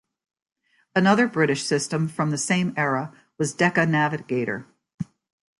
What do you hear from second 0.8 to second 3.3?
Another British system from the same era